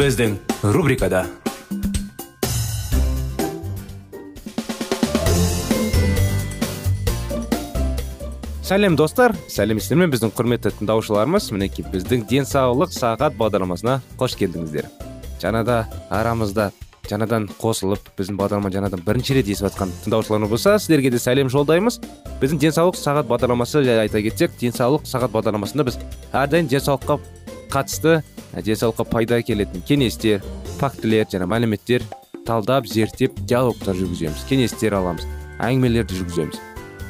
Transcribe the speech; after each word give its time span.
Біздің 0.00 0.38
рубрикада 0.72 1.26
сәлем 8.64 8.96
достар 8.96 9.34
сәлеметсіздер 9.52 10.00
ме 10.00 10.06
біздің 10.08 10.32
құрметті 10.38 10.72
тыңдаушыларымыз 10.78 11.50
мінекей 11.52 11.84
біздің 11.92 12.24
денсаулық 12.30 12.94
сағат 12.96 13.36
бағдарламасына 13.36 13.98
қош 14.16 14.38
келдіңіздер 14.40 14.88
жаңада 15.42 15.82
арамызда 16.08 16.70
жаңадан 17.10 17.50
қосылып 17.60 18.08
біздің 18.16 18.38
бағдарлама 18.40 18.72
жаңадан 18.72 19.04
бірінші 19.04 19.36
рет 19.36 19.50
естіп 19.52 19.68
жатқан 19.68 19.92
тыңдаушыларымыз 20.06 20.54
болса 20.54 20.78
сіздерге 20.78 21.10
де 21.12 21.20
сәлем 21.20 21.52
жолдаймыз 21.52 22.00
біздің 22.40 22.62
денсаулық 22.64 22.96
сағат 22.96 23.28
бағдарламасы 23.28 23.82
жайлы 23.84 24.06
айта 24.06 24.24
кетсек 24.24 24.56
денсаулық 24.62 25.04
сағат 25.10 25.34
бағдарламасында 25.34 25.88
біз 25.90 26.00
әрдайым 26.32 26.70
денсаулыққа 26.72 27.18
қатысты 27.70 28.20
денсаулыққа 28.54 29.06
пайда 29.10 29.38
әкелетін 29.40 29.84
кеңестер 29.86 30.42
фактілер 30.80 31.28
және 31.30 31.46
мәліметтер 31.50 32.04
талдап 32.46 32.88
зерттеп 32.90 33.36
диалогтар 33.46 33.94
жүргіземіз 33.98 34.46
кеңестер 34.50 34.96
аламыз 34.98 35.26
әңгімелерді 35.60 36.18
жүргіземіз. 36.18 36.60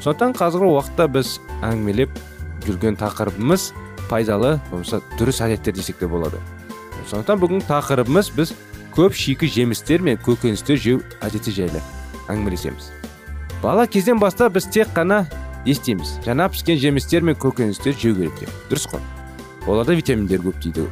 Сондықтан 0.05 0.35
қазіргі 0.37 0.73
уақытта 0.75 1.07
біз 1.13 1.37
әңгімелеп 1.65 2.17
жүрген 2.67 2.99
тақырыбымыз 3.01 3.71
пайдалы 4.11 4.57
болмаса 4.71 5.01
дұрыс 5.19 5.41
әдеттер 5.45 5.77
десек 5.77 6.01
те 6.01 6.09
болады. 6.11 6.41
Сондықтан 7.11 7.41
бүгінгі 7.41 7.69
тақырыбымыз 7.69 8.33
біз 8.37 8.55
көп 8.97 9.15
шикі 9.17 9.49
жемістер 9.49 10.03
мен 10.03 10.19
көкөністер 10.25 10.81
жеу 10.81 11.05
әдеті 11.23 11.55
жайлы 11.55 11.85
әңгімелесеміз. 12.29 12.91
Бала 13.63 13.87
кезден 13.87 14.19
бастап 14.19 14.57
біз 14.57 14.67
тек 14.73 14.91
қана 14.97 15.25
естиміз. 15.69 16.19
Жаңа 16.27 16.51
піскен 16.51 16.81
жемістер 16.81 17.23
мен 17.23 17.39
көкөністер 17.39 17.97
жеу 17.97 18.17
керек 18.19 18.41
деп. 18.41 18.61
Дұрыс 18.73 18.89
қой? 18.91 19.20
Оларда 19.67 19.95
витаминдер 19.95 20.41
көп 20.45 20.61
дейді. 20.63 20.87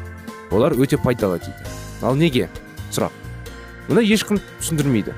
Олар 0.50 0.72
өте 0.72 0.98
пайдалы 1.00 1.38
дейді. 1.38 1.68
Ал 2.02 2.16
неге? 2.16 2.48
Сұрақ. 2.90 3.12
Мұны 3.88 4.04
ешкім 4.04 4.40
түсіндірмейді. 4.60 5.14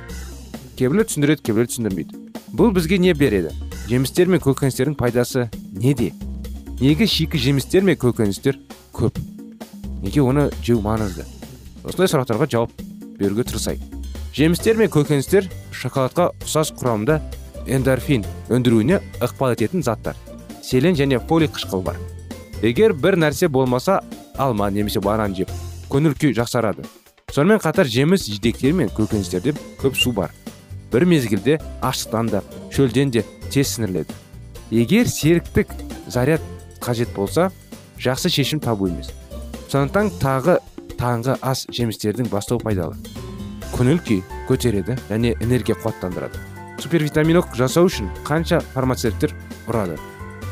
Кейбіреулер 0.79 1.09
түсіндіреді 1.09 1.43
кейбіреулер 1.43 1.71
түсіндірмейді. 1.71 2.21
Бұл 2.55 2.73
бізге 2.75 2.99
не 2.99 3.15
береді? 3.15 3.51
Жемістер 3.91 4.31
мен 4.31 4.41
көкөністердің 4.43 4.95
пайдасы 4.99 5.49
неде? 5.73 6.13
Неге 6.81 7.07
шикі 7.07 7.39
жемістер 7.39 7.83
мен 7.87 7.99
көкөністер 7.99 8.59
көп? 8.95 9.19
Неге 10.03 10.23
оны 10.23 10.49
жеу 10.63 10.81
маңызды? 10.83 11.27
Осындай 11.85 12.11
сұрақтарға 12.11 12.49
жауап 12.51 12.73
беруге 13.19 13.45
тырысайық. 13.51 13.83
Жемістер 14.35 14.79
мен 14.79 14.91
көкөністер 14.95 15.51
шоколадқа 15.75 16.31
ұқсас 16.41 16.71
құрамында 16.79 17.19
эндорфин 17.67 18.25
өндіруіне 18.49 19.01
ықпал 19.21 19.57
ететін 19.57 19.83
заттар. 19.83 20.17
Селен 20.63 20.95
және 20.95 21.19
фолий 21.27 21.51
қышқыл 21.51 21.83
бар. 21.83 21.99
Егер 22.63 22.93
бір 22.93 23.17
нәрсе 23.17 23.49
болмаса 23.49 24.01
алма 24.39 24.71
немесе 24.71 25.01
банан 25.01 25.35
жеп 25.35 25.51
көңіл 25.91 26.15
күй 26.15 26.35
жақсарады. 26.37 26.85
Сонымен 27.31 27.61
қатар 27.63 27.87
жеміс 27.87 28.27
жидектер 28.27 28.75
мен 28.75 28.91
көкөністерде 28.95 29.55
көп 29.81 29.97
су 29.99 30.13
бар. 30.13 30.31
Бір 30.93 31.07
мезгілде 31.07 31.61
аштықтан 31.83 32.31
да 32.31 32.43
шөлден 32.75 33.11
де 33.11 33.25
тез 33.51 33.77
сіңіріледі. 33.77 34.15
Егер 34.71 35.09
серіктік 35.09 35.71
заряд 36.07 36.43
қажет 36.81 37.15
болса 37.15 37.51
жақсы 37.99 38.31
шешім 38.31 38.61
табу 38.61 38.89
емес. 38.91 39.13
Сондықтан 39.71 40.11
тағы 40.23 40.59
таңғы 40.99 41.39
ас 41.43 41.67
жемістердің 41.71 42.31
бастау 42.31 42.59
пайдалы. 42.59 42.99
Көңіл 43.77 44.03
күй 44.05 44.23
көтереді 44.49 44.99
және 45.09 45.37
энергия 45.41 45.79
қуаттандырады. 45.79 46.39
Супервитаминок 46.83 47.55
жасау 47.55 47.87
үшін 47.87 48.11
қанша 48.27 48.61
фармацевттер 48.75 49.35
ұрады? 49.69 49.99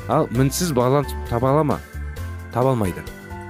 Ал 0.09 0.29
мінсіз 0.31 0.73
баланс 0.73 1.15
таба 1.29 1.51
ала 1.51 1.65
ма? 1.65 1.81
Таба 2.55 2.75
алмайды 2.75 3.05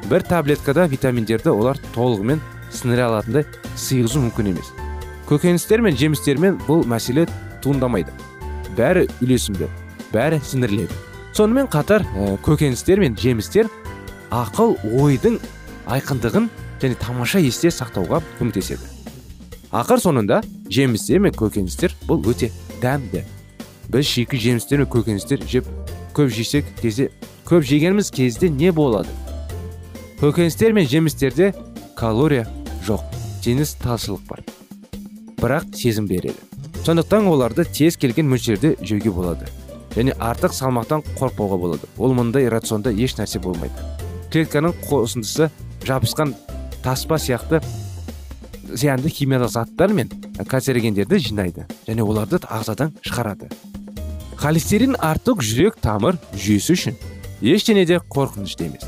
бір 0.09 0.22
таблеткада 0.25 0.86
витаминдерді 0.88 1.53
олар 1.53 1.78
толығымен 1.94 2.41
сіңіре 2.72 3.04
алатындай 3.09 3.44
сыйғызу 3.76 4.22
мүмкін 4.22 4.53
емес. 4.54 4.70
Көкөністер 5.28 5.82
мен 5.84 5.97
жемістермен 5.98 6.56
бұл 6.69 6.86
мәселе 6.88 7.26
туындамайды. 7.64 8.12
Бәрі 8.76 9.06
үйлесімді 9.20 9.69
бәрі 10.12 10.41
сіңіріледі. 10.44 10.97
Сонымен 11.37 11.69
қатар 11.70 12.04
ә, 12.16 12.37
көкөністер 12.44 13.03
мен 13.03 13.16
жемістер 13.19 13.69
ақыл 14.32 14.76
ойдың 14.97 15.38
айқындығын 15.88 16.48
және 16.81 16.97
тамаша 17.00 17.42
есте 17.44 17.69
сақтауға 17.75 18.22
көмектеседі. 18.38 18.88
Ақыр 19.72 20.00
соңында 20.00 20.41
жемістер 20.72 21.20
мен 21.20 21.37
көкөністер 21.37 21.94
бұл 22.08 22.25
өте 22.32 22.50
дәмді. 22.81 23.25
Біз 23.92 24.08
шикі 24.08 24.41
жемістер 24.41 24.84
мен 24.84 24.91
көкөністер 24.92 25.44
жеп 25.48 25.69
көп 26.16 26.32
жесек 26.32 26.66
кезде 26.81 27.10
көп 27.48 27.64
жегеніміз 27.64 28.10
кезде 28.12 28.50
не 28.53 28.69
болады? 28.76 29.09
Көкөністер 30.20 30.75
мен 30.76 30.84
жемістерде 30.84 31.54
калория 31.97 32.44
жоқ 32.84 33.00
теңіз 33.41 33.72
талшылық 33.81 34.26
бар. 34.28 34.42
Бірақ 35.41 35.70
сезім 35.72 36.10
береді. 36.10 36.37
Сондықтан 36.84 37.31
оларды 37.31 37.64
тез 37.64 37.97
келген 37.97 38.28
мөлшерде 38.28 38.75
жеуге 38.82 39.14
болады. 39.14 39.48
Және 39.97 40.12
артық 40.20 40.53
салмақтан 40.53 41.06
қорықпауға 41.16 41.60
болады. 41.64 41.88
Ол 41.97 42.12
мұндай 42.19 42.50
рационда 42.53 42.92
еш 42.92 43.16
нәрсе 43.16 43.41
болмайды. 43.41 43.72
Клетканың 44.28 44.76
қосындысы 44.84 45.48
жабысқан 45.88 46.37
таспа 46.84 47.16
сияқты 47.16 47.62
зиянды 48.69 49.08
химиялық 49.08 49.54
заттар 49.56 49.97
мен 49.97 50.12
канцерогендерді 50.37 51.16
жинайды. 51.16 51.64
Және 51.88 52.04
оларды 52.04 52.44
ағзадан 52.44 52.92
шығарады. 53.00 53.48
Холестерин 54.37 54.98
артық 55.00 55.41
жүрек 55.41 55.81
тамыр 55.81 56.20
жүйесі 56.37 56.76
үшін 56.76 56.98
ештеңе 57.43 57.84
де 57.87 58.00
қорқынышты 58.10 58.66
емес. 58.66 58.84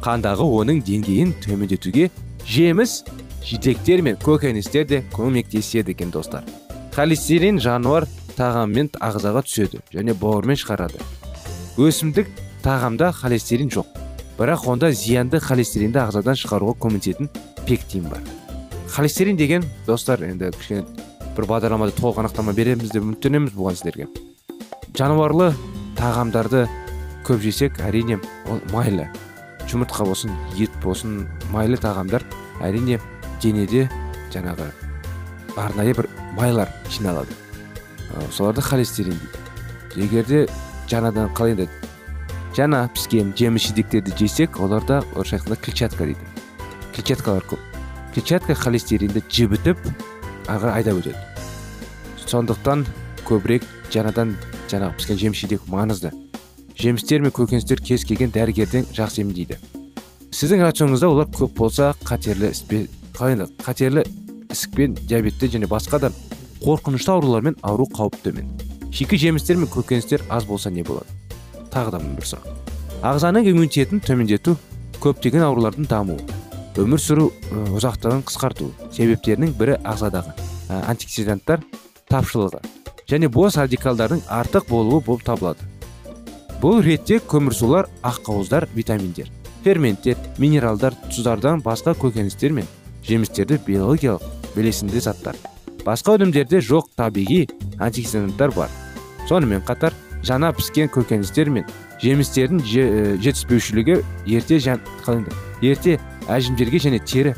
Қандағы 0.00 0.46
оның 0.60 0.80
деңгейін 0.86 1.34
төмендетуге 1.44 2.10
жеміс 2.48 3.02
жидектер 3.44 4.02
мен 4.02 4.16
көкөністер 4.20 4.86
де 4.88 5.02
көмектеседі 5.12 5.92
екен 5.92 6.10
достар. 6.10 6.44
Холестерин 6.94 7.60
жануар 7.60 8.06
тағаммен 8.36 8.90
ағзаға 9.00 9.44
түседі 9.44 9.82
және 9.92 10.14
бауырмен 10.16 10.56
шығарады. 10.56 11.00
Өсімдік 11.76 12.28
тағамда 12.64 13.12
холестерин 13.12 13.70
жоқ. 13.72 13.86
Бірақ 14.40 14.66
онда 14.72 14.90
зиянды 14.96 15.40
холестеринді 15.40 16.00
ағзадан 16.00 16.38
шығаруға 16.40 16.78
көмектесетін 16.80 17.28
пектин 17.66 18.08
бар. 18.08 18.24
Холестерин 18.88 19.36
деген 19.36 19.64
достар 19.86 20.24
енді 20.24 20.50
кішкене 20.56 20.84
бір 21.36 21.46
бағдарламада 21.46 21.94
толық 22.00 22.24
анықтама 22.24 22.52
береміз 22.56 22.90
деп 22.90 23.04
үміттенеміз 23.04 23.52
бұған 23.54 23.76
сіздерге. 23.76 24.08
Жануарлы 24.96 25.52
тағамдарды 25.96 26.66
көп 27.30 27.44
жесек 27.44 27.78
әрине 27.86 28.18
ол 28.50 28.58
майлы. 28.72 29.06
Жұмыртқа 29.70 30.02
болсын 30.02 30.32
ет 30.58 30.72
болсын 30.82 31.28
майлы 31.54 31.78
тағамдар 31.78 32.24
әрине 32.66 32.98
денеде 33.42 33.84
жаңағы 34.34 34.66
арнайы 35.54 35.94
бір 35.94 36.08
майлар 36.34 36.72
жиналады. 36.90 37.30
Соларды 38.34 38.64
холестерин 38.66 39.14
дейді. 39.94 40.06
Егер 40.06 40.26
де 40.26 40.40
жаңадан 40.90 41.30
қалай 41.38 41.54
енді 41.54 41.68
жаңа 42.56 42.88
піскен 42.96 43.30
жеміс 43.38 43.68
жидектерді 43.68 44.16
жесек 44.18 44.58
оларда 44.58 45.04
орысша 45.14 45.38
айтқанда 45.38 45.60
клетчатка 45.62 46.08
дейді. 46.08 46.26
Клетчаткалар 46.96 47.46
көп. 47.46 47.62
Клетчатка 48.14 48.56
холестеринді 48.58 49.22
жібітіп 49.30 49.78
ары 50.50 50.72
айдап 50.72 50.98
өтеді. 50.98 51.14
Сондықтан 52.26 52.82
көбірек 53.28 53.62
жаңадан 53.94 54.34
жаңағы 54.66 54.98
піскен 54.98 55.22
жеміс 55.22 55.44
жидек 55.44 55.70
маңызды. 55.70 56.10
Жемістер 56.80 57.20
мен 57.20 57.34
көкөністер 57.36 57.82
кез 57.84 58.04
келген 58.08 58.32
дәрігерден 58.34 58.88
жақсы 58.96 59.22
емдейді 59.24 59.60
сіздің 60.32 60.64
рационыңызда 60.64 61.12
олар 61.12 61.30
көп 61.34 61.54
болса 61.58 61.92
қатерлі 62.06 62.52
енді 62.54 63.46
қатерлі 63.60 64.04
ісікпен 64.50 64.96
диабетте 65.06 65.48
және 65.52 65.68
басқа 65.68 66.00
да 66.00 66.10
қорқынышты 66.60 67.12
аурулармен 67.12 67.56
ауыру 67.62 67.86
қаупі 67.88 68.20
төмен. 68.24 68.48
Шикі 68.92 69.16
жемістер 69.16 69.56
мен 69.56 69.68
көкөністер 69.70 70.24
аз 70.28 70.44
болса 70.44 70.70
не 70.70 70.82
болады? 70.82 71.06
Тағы 71.72 71.94
да 71.94 72.00
бір 72.00 72.26
сұрақ. 72.26 72.48
Ағзаның 73.06 73.48
иммунитетін 73.52 74.02
төмендету 74.04 74.56
көптеген 75.00 75.44
аурулардың 75.46 75.88
дамуы 75.88 76.18
өмір 76.80 77.00
сүру 77.00 77.30
ұзақтығын 77.78 78.24
қысқарту 78.28 78.70
себептерінің 78.92 79.54
бірі 79.58 79.78
ағзадағы 79.84 80.34
антиоксиданттар 80.68 81.64
тапшылығы 82.10 82.60
және 83.10 83.28
бос 83.32 83.56
радикалдардың 83.56 84.22
артық 84.28 84.68
болуы 84.68 85.00
болып 85.04 85.24
табылады. 85.24 85.64
Бұл 86.60 86.82
ретте 86.84 87.20
көмірсулар 87.24 87.88
аққауыздар 88.04 88.68
витаминдер 88.74 89.30
ферменттер 89.64 90.16
минералдар 90.40 90.94
тұздардан 91.08 91.62
басқа 91.64 91.94
көкөністер 92.00 92.52
мен 92.56 92.68
жемістерде 93.04 93.58
биологиялық 93.66 94.22
белесінде 94.56 95.00
заттар. 95.00 95.36
Басқа 95.84 96.16
өнімдерде 96.18 96.60
жоқ 96.64 96.90
табиғи 96.96 97.46
антиоксиданттар 97.78 98.52
бар. 98.56 98.72
Сонымен 99.28 99.64
қатар 99.64 99.96
жаңа 100.24 100.52
піскен 100.56 100.90
көкөністер 100.92 101.50
мен 101.52 101.68
жемістердің 102.02 102.64
же, 102.64 102.84
жетіспеушілігі 103.20 104.00
ерте 104.26 104.58
жан 104.60 104.80
қалай 105.04 105.24
ерте 105.62 105.98
әжімдерге 106.28 106.80
және 106.80 107.00
тері 107.04 107.34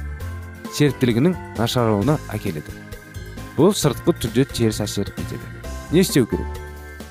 серіктілігінің 0.75 1.37
нашарлауына 1.59 2.19
әкеледі. 2.35 2.75
Бұл 3.59 3.75
сыртқы 3.77 4.15
түрде 4.19 4.47
теріс 4.51 4.81
әсер 4.81 5.11
етеді. 5.13 5.43
Не 5.93 6.01
істеу 6.01 6.27
керек? 6.27 6.63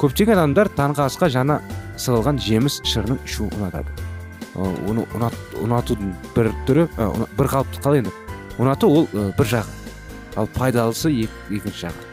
Көптеген 0.01 0.39
адамдар 0.39 0.71
таңғы 0.73 1.05
асқа 1.05 1.29
жаңа 1.29 1.59
сығылған 1.97 2.39
жеміс 2.41 2.79
шырынын 2.87 3.19
ішу 3.25 3.47
ұнатады. 3.57 3.91
Оны 4.55 5.05
ұнат, 5.15 5.35
ұнатудың 5.63 6.13
бір 6.35 6.51
түрі 6.67 6.87
бір 7.37 7.49
қалыпты 7.51 7.81
қалай 7.83 8.01
енді? 8.03 8.11
Ұнату 8.59 8.89
ол 8.91 9.07
бір 9.13 9.47
жағы. 9.47 9.71
Ал 10.35 10.47
пайдалысы 10.47 11.11
ек- 11.11 11.51
екінші 11.51 11.87
жағы. 11.87 12.07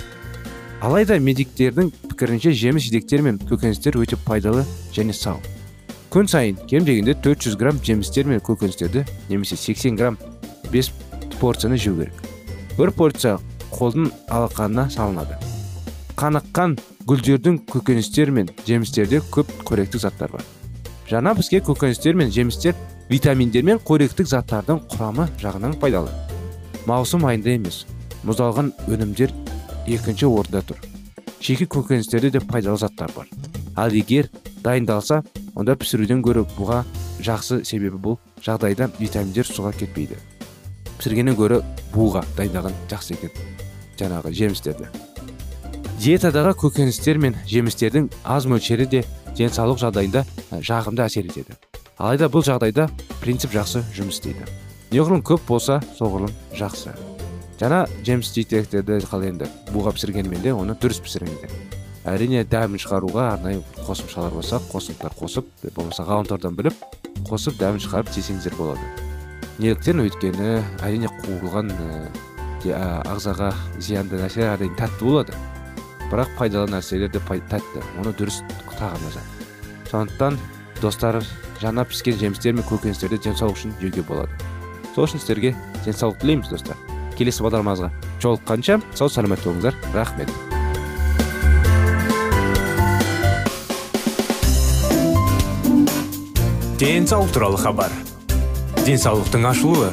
Алайда 0.81 1.19
медиктердің 1.19 1.91
пікірінше 2.11 2.53
жеміс 2.55 2.85
жидектер 2.87 3.23
мен 3.23 3.39
көкөністер 3.39 3.99
өте 3.99 4.17
пайдалы 4.27 4.65
және 4.95 5.13
сау. 5.13 5.41
Күн 6.11 6.29
сайын 6.31 6.57
кем 6.71 6.85
дегенде 6.87 7.15
400 7.15 7.57
грамм 7.59 7.81
жемістер 7.85 8.25
мен 8.31 8.39
көкөністерді 8.41 9.03
немесе 9.29 9.57
80 9.57 9.97
грамм 9.99 10.19
5 10.73 10.93
порцияны 11.41 11.77
жеу 11.77 11.97
керек. 11.99 12.15
Бір 12.79 12.91
порция 12.95 13.39
қолдың 13.75 14.13
алақанына 14.31 14.89
салынады. 14.91 15.37
Қаныққан 16.17 16.79
гүлдердің 17.09 17.63
көкөністер 17.73 18.29
мен 18.37 18.51
жемістерде 18.67 19.23
көп 19.33 19.49
қоректік 19.65 20.03
заттар 20.03 20.29
бар. 20.35 20.43
Жаңа 21.09 21.33
піскен 21.39 21.63
көкөністер 21.65 22.19
мен 22.21 22.29
жемістер 22.29 22.77
витаминдер 23.09 23.65
мен 23.65 23.81
қоректік 23.81 24.29
заттардың 24.29 24.83
құрамы 24.93 25.25
жағынан 25.41 25.79
пайдалы. 25.81 26.13
Маусым 26.85 27.25
айында 27.25 27.55
емес 27.57 27.87
мұздалған 28.29 28.75
өнімдер 28.93 29.33
екінші 29.89 30.29
орында 30.29 30.61
тұр. 30.69 30.85
Шикі 31.41 31.65
көкөністерде 31.79 32.35
де 32.37 32.45
пайдалы 32.45 32.77
заттар 32.77 33.15
бар. 33.17 33.33
Ал 33.75 33.89
егер 33.89 34.29
дайындалса 34.61 35.23
онда 35.57 35.81
пісіруден 35.81 36.21
гөрі 36.21 36.45
бұға 36.59 36.83
жақсы 37.25 37.63
себебі 37.65 37.97
бұл 38.05 38.21
жағдайда 38.45 38.93
витаминдер 39.01 39.49
суға 39.49 39.73
кетпейді. 39.81 40.21
Пісіргеннен 40.99 41.41
гөрі 41.41 41.65
буға 41.95 42.27
дайындаған 42.37 42.77
жақсы 42.93 43.17
екен 43.17 43.47
жаңағы 43.97 44.37
жемістерді. 44.37 45.08
Диетадағы 45.99 46.53
көкөністер 46.63 47.19
мен 47.19 47.35
жемістердің 47.51 48.07
аз 48.23 48.47
мөлшері 48.47 48.87
де 48.87 49.01
денсаулық 49.35 49.81
жағдайында 49.83 50.23
жағымды 50.63 51.03
әсер 51.03 51.27
етеді. 51.27 51.57
Алайда 51.99 52.29
бұл 52.31 52.45
жағдайда 52.47 52.87
принцип 53.19 53.51
жақсы 53.51 53.83
жұмыс 53.97 54.21
істейді. 54.21 54.47
Неғұрлым 54.93 55.25
көп 55.27 55.43
болса 55.49 55.81
соғұрлым 55.99 56.31
жақсы. 56.55 56.95
Жаңа 57.59 57.81
жеміс 58.07 58.31
жидектерді 58.31 59.01
қалай 59.11 59.33
енді. 59.33 59.51
Буға 59.75 59.91
пісіргенімен 59.97 60.45
де 60.45 60.55
оны 60.55 60.79
дұрыс 60.79 61.03
пісіріңіздер. 61.03 61.51
Әрине 62.07 62.45
дәмін 62.47 62.79
шығаруға 62.79 63.27
арнайы 63.35 63.65
қосымшалар 63.83 64.39
болса 64.39 64.63
қосымшалар 64.71 65.19
қосып 65.19 65.51
болмаса 65.75 66.07
ғаламтордан 66.07 66.55
біліп 66.57 66.79
қосып 67.27 67.59
дәмін 67.59 67.83
шығарып 67.83 68.15
жесеңіздер 68.15 68.55
болады. 68.57 68.87
Неліктен 69.59 70.01
өйткені 70.07 70.63
әрине 70.87 71.11
қуырылған 71.19 71.75
ә, 71.75 73.03
ағзаға 73.11 73.51
зиянды 73.83 74.23
нәрселер 74.23 74.55
әрине 74.55 74.79
тәтті 74.79 75.05
болады. 75.05 75.35
Бірақ 76.11 76.35
пайдалы 76.39 76.71
нәрселер 76.73 77.11
де 77.13 77.21
тәтті. 77.21 77.83
Оны 78.01 78.13
дұрыс 78.17 78.43
тағамдаса. 78.79 79.21
Сондықтан 79.91 80.39
достар 80.83 81.23
жаңа 81.61 81.85
піскен 81.89 82.19
жемістер 82.19 82.55
мен 82.55 82.65
көкөністерді 82.69 83.19
денсаулық 83.25 83.57
үшін 83.57 83.75
жеуге 83.81 84.03
болады. 84.03 84.31
Сол 84.95 85.07
үшін 85.07 85.21
сіздерге 85.21 85.55
денсаулық 85.85 86.21
тілейміз 86.23 86.53
достар. 86.53 86.77
Келесі 87.19 87.43
бағдарламамызға 87.43 87.91
жолыққанша 88.23 88.81
сау 88.95 89.09
саламат 89.09 89.43
болыңыздар. 89.43 89.75
Рахмет. 89.95 90.31
Денсаулық 96.79 97.33
туралы 97.35 97.59
хабар. 97.59 97.91
Денсаулықтың 98.87 99.49
ашылуы. 99.51 99.91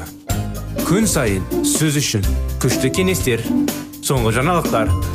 Күн 0.86 1.10
сайын 1.10 1.42
сөз 1.66 1.98
үшін 1.98 2.28
күшті 2.62 2.94
кеңестер 2.94 3.42
соңғы 4.06 4.36
жаңалықтар. 4.38 5.15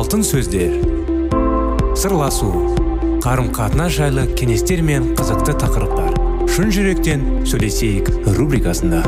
Алтын 0.00 0.22
сөздер. 0.24 0.78
Сырласу 1.92 2.48
қарым 3.20 3.50
қатынас 3.52 3.92
жайлы 3.92 4.22
кеңестер 4.32 4.80
мен 4.80 5.10
қызықты 5.18 5.52
тақырыптар. 5.60 6.14
Шын 6.48 6.72
жүректен 6.72 7.26
сөйлесейік 7.44 8.08
рубрикасында. 8.38 9.02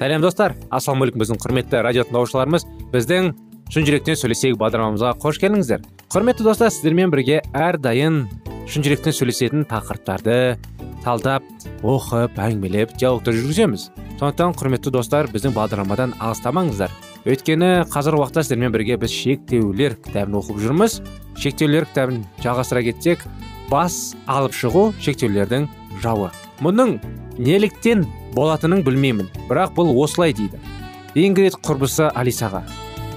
Сәлем 0.00 0.24
достар. 0.24 0.56
Ассалаумағалейкум 0.72 1.26
біздің 1.26 1.44
құрметті 1.44 1.84
радио 1.84 2.08
тыңдаушыларымыз 2.08 2.64
біздің 2.96 3.34
шын 3.68 3.90
жүректен 3.92 4.16
сөйлесейік 4.16 4.56
бағдарламамызға 4.56 5.18
қош 5.20 5.44
келдіңіздер. 5.44 5.84
Құрметті 6.08 6.48
достар 6.48 6.72
сіздермен 6.72 7.12
бірге 7.12 7.42
әрдайым 7.52 8.22
шын 8.68 8.84
жүректен 8.84 9.14
сөйлесетін 9.16 9.62
тақырыптарды 9.68 10.58
талдап 11.00 11.44
оқып 11.80 12.36
әңгімелеп 12.36 12.90
диалогтар 13.00 13.32
жүргіземіз. 13.38 13.86
Сондықтан 14.18 14.52
құрметті 14.60 14.92
достар 14.92 15.28
біздің 15.32 15.54
бағдарламадан 15.56 16.12
алыстамаңыздар. 16.20 16.92
Өйткені 17.24 17.86
қазір 17.88 18.18
уақытта 18.18 18.44
сіздермен 18.44 18.74
бірге 18.74 18.98
біз 19.00 19.14
шектеулер 19.14 19.96
кітабын 20.04 20.36
оқып 20.42 20.60
жүрміз. 20.66 20.98
Шектеулер 21.40 21.88
кітабын 21.88 22.20
жалғастыра 22.44 22.84
кетсек 22.90 23.24
бас 23.72 24.12
алып 24.28 24.52
шығу 24.58 24.84
шектеулердің 25.00 25.64
жауы. 26.04 26.28
Мұның 26.60 26.98
неліктен 27.40 28.04
болатынын 28.36 28.84
білмеймін 28.84 29.32
бірақ 29.48 29.78
бұл 29.80 29.96
осылай 30.04 30.36
дейді. 30.36 30.60
Ингрид 31.16 31.56
құрбысы 31.64 32.12
алисаға. 32.12 32.66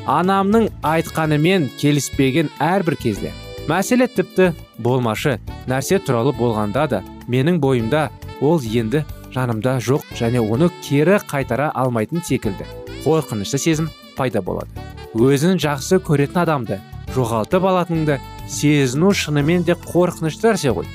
Анамның 0.07 0.71
айтқанымен 0.87 1.67
келіспеген 1.81 2.55
әрбір 2.63 2.95
кезде 3.03 3.35
мәселе 3.69 4.07
тіпті 4.07 4.51
болмашы. 4.79 5.39
Нәрсе 5.69 5.99
туралы 6.01 6.33
болғанда 6.37 6.87
да 6.89 7.01
менің 7.29 7.59
бойымда 7.61 8.09
ол 8.41 8.61
енді 8.61 9.03
жанымда 9.33 9.77
жоқ 9.85 10.07
және 10.17 10.41
оны 10.41 10.69
кері 10.81 11.19
қайтара 11.29 11.71
алмайтын 11.73 12.23
секілді. 12.25 12.65
Қорқынышты 13.05 13.57
сезім 13.57 13.89
пайда 14.17 14.41
болады. 14.41 14.69
Өзін 15.13 15.59
жақсы 15.61 16.01
көретін 16.01 16.41
адамды 16.43 16.79
жоғалтып 17.15 17.65
алатыныңды 17.67 18.19
сезіну 18.49 19.13
шынымен 19.13 19.65
де 19.67 19.75
қорқынышты 19.75 20.51
нәрсе 20.51 20.73
ғой. 20.75 20.87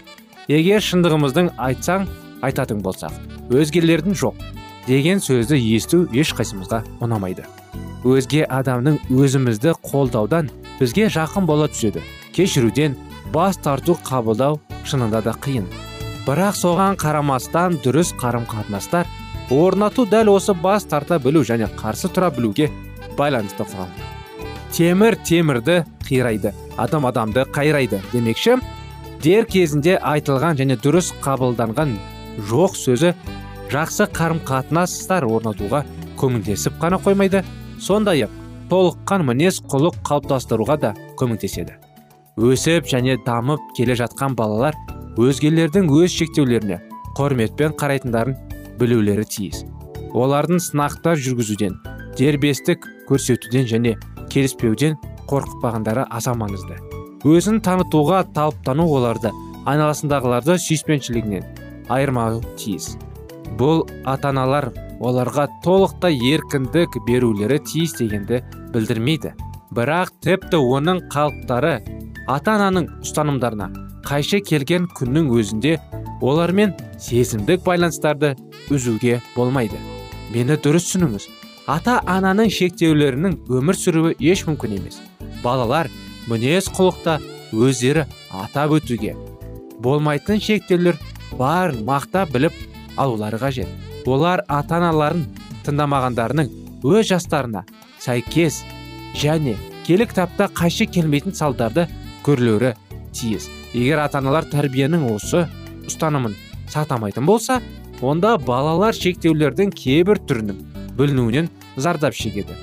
Егер 0.48 0.82
шындығымыздың 0.82 1.52
айтсаң 1.58 2.06
айтатын 2.46 2.82
болсақ 2.84 3.14
өзгелердің 3.50 4.14
жоқ 4.18 4.42
деген 4.86 5.20
сөзді 5.22 5.58
есту 5.58 6.04
ешқайсымызға 6.14 6.82
ұнамайды. 7.02 7.46
Өзге 8.06 8.44
адамның 8.46 9.00
өзімізді 9.10 9.74
қолдаудан 9.82 10.50
бізге 10.78 11.08
жақын 11.10 11.46
бола 11.48 11.66
түседі. 11.72 12.02
Кешіруден 12.36 12.96
бас 13.32 13.56
тарту 13.56 13.96
қабылдау 14.04 14.60
шынында 14.84 15.22
да 15.24 15.32
қиын. 15.32 15.64
Бірақ 16.26 16.58
соған 16.58 16.98
қарамастан 17.00 17.78
дұрыс 17.84 18.12
қарым 18.20 18.44
қатынастар 18.50 19.06
орнату 19.50 20.04
дәл 20.06 20.34
осы 20.34 20.54
бас 20.54 20.84
тарта 20.84 21.18
білу 21.22 21.44
және 21.46 21.68
қарсы 21.80 22.10
тұра 22.12 22.30
білуге 22.34 22.68
байланысты 23.16 23.64
құрал. 23.64 23.88
Темір 24.72 25.16
темірді 25.24 25.84
қирайды 26.04 26.52
адам 26.76 27.06
адамды 27.06 27.46
қайрайды. 27.54 28.02
Демекші 28.12 28.58
дер 29.22 29.46
кезінде 29.46 29.96
айтылған 29.96 30.58
және 30.60 30.76
дұрыс 30.82 31.14
қабылданған 31.24 31.96
жоқ 32.50 32.76
сөзі 32.76 33.14
жақсы 33.72 34.10
қарым 34.12 34.42
қатынастар 34.44 35.24
орнатуға 35.24 35.84
көмектесіп 36.20 36.76
қана 36.82 37.00
қоймайды. 37.00 37.44
Сондай 37.80 38.26
ақ 38.26 38.36
толыққан 38.70 39.24
мінез 39.30 39.62
құлық 39.62 40.02
қалыптастыруға 40.04 40.80
да 40.80 40.94
көмектеседі. 41.16 41.85
Өсіп 42.36 42.84
және 42.84 43.16
дамып 43.24 43.62
келе 43.76 43.94
жатқан 43.96 44.34
балалар 44.36 44.76
өзгелердің 45.16 45.88
өз 45.88 46.12
шектеулеріне 46.12 46.76
құрметпен 47.16 47.72
қарайтындарын 47.80 48.36
білулері 48.76 49.24
тиіс. 49.24 49.62
Олардың 50.12 50.60
сынақтар 50.60 51.16
жүргізуден 51.16 51.78
дербестік 52.18 52.84
көрсетуден 53.08 53.64
және 53.70 53.94
келіспеуден 54.28 54.98
қорықпағандары 55.30 56.04
аса 56.12 56.36
маңызды. 56.36 56.76
Өзін 57.24 57.62
танытуға 57.64 58.26
талыптану 58.36 58.84
оларды 58.84 59.32
айналасындағыларды 59.64 60.58
сүйіспеншілігінен 60.60 61.88
айырмау 61.88 62.42
тиіс. 62.60 62.98
Бұл 63.56 63.86
ата 64.04 64.28
аналар 64.34 64.74
оларға 65.00 65.48
толықтай 65.64 66.20
еркіндік 66.34 67.00
берулері 67.08 67.62
тиіс 67.64 67.96
дегенді 67.96 68.44
білдірмейді. 68.76 69.32
Бірақ 69.72 70.12
тіпті 70.24 70.60
оның 70.60 71.06
қалыптары 71.12 71.80
ата 72.26 72.56
ананың 72.56 72.88
ұстанымдарына 73.04 73.68
қайшы 74.06 74.40
келген 74.42 74.88
күннің 74.98 75.28
өзінде 75.38 75.76
олармен 76.22 76.72
сезімдік 76.98 77.62
байланыстарды 77.66 78.34
үзуге 78.70 79.20
болмайды. 79.36 79.78
Мені 80.34 80.56
дұрыс 80.58 80.88
түсініңіз. 80.88 81.28
Ата 81.70 82.00
ананың 82.06 82.50
шектеулерінің 82.50 83.36
өмір 83.50 83.78
сүруі 83.78 84.16
еш 84.18 84.42
мүмкін 84.48 84.76
емес. 84.78 84.98
Балалар 85.44 85.90
мінез 86.30 86.70
құлықта 86.74 87.20
өздері 87.54 88.06
атап 88.34 88.74
өтуге 88.78 89.14
болмайтын 89.82 90.40
шектеулер 90.42 90.98
бар 91.38 91.74
мақта 91.86 92.24
біліп 92.32 92.54
алулары 92.96 93.38
қажет. 93.38 93.70
Олар 94.06 94.42
ата 94.48 94.80
аналарын 94.80 95.26
тыңдамағандарының 95.66 96.50
өз 96.86 97.06
жастарына 97.10 97.62
сәйкес 98.02 98.62
және 99.18 99.56
келі 99.86 100.06
кітапта 100.10 100.48
қайшы 100.54 100.86
келмейтін 100.90 101.34
салдарды 101.34 101.86
көрлеуі 102.26 102.74
тиіс. 103.14 103.48
Егер 103.72 104.02
ата 104.02 104.20
аналар 104.20 104.46
тәрбиенің 104.50 105.06
осы 105.14 105.46
ұстанымын 105.86 106.34
сақтамайтын 106.72 107.26
болса 107.26 107.60
онда 108.02 108.36
балалар 108.38 108.96
шектеулердің 108.96 109.72
кейбір 109.76 110.20
түрінің 110.28 110.60
бүлінуінен 110.98 111.48
зардап 111.76 112.16
шегеді. 112.16 112.56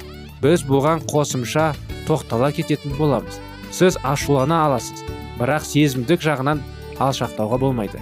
Біз 0.44 0.66
бұған 0.68 1.06
қосымша 1.10 1.72
тоқтала 2.08 2.52
кететін 2.52 2.98
боламыз. 2.98 3.40
Сіз 3.72 3.98
ашулана 4.04 4.66
аласыз 4.68 5.06
бірақ 5.40 5.66
сезімдік 5.66 6.22
жағынан 6.22 6.62
алшақтауға 7.02 7.60
болмайды. 7.64 8.02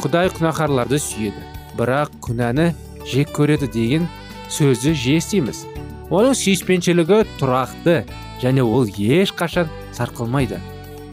Құдай 0.00 0.30
күнәһарларды 0.32 1.00
сүйеді 1.02 1.42
бірақ 1.76 2.14
күнәні 2.24 2.70
жек 3.10 3.32
көреді 3.36 3.68
деген 3.72 4.08
сөзді 4.52 4.94
жиі 4.94 5.20
естиміз. 5.20 5.64
Оның 6.12 6.36
сүйіспеншілігі 6.36 7.22
тұрақты 7.40 8.02
және 8.42 8.64
ол 8.64 8.86
ешқашан 8.86 9.70
сарқылмайды. 9.96 10.60